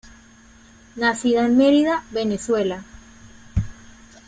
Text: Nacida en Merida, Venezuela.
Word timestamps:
Nacida 0.95 1.45
en 1.45 1.57
Merida, 1.57 2.05
Venezuela. 2.09 2.83